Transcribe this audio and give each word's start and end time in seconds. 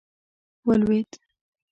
ولوېد. 0.67 1.11